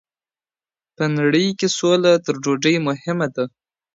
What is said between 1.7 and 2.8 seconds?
سوله تر ډوډۍ